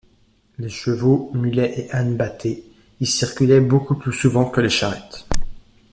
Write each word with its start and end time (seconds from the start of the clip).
Les 0.57 0.69
chevaux, 0.69 1.29
mulets 1.35 1.79
et 1.81 1.93
ânes 1.95 2.17
bâtés 2.17 2.63
y 3.01 3.05
circulaient 3.05 3.59
beaucoup 3.61 3.93
plus 3.93 4.11
souvent 4.13 4.45
que 4.49 4.59
les 4.59 4.67
charrettes. 4.67 5.27